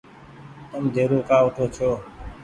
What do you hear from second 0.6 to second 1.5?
تم ديرو ڪآ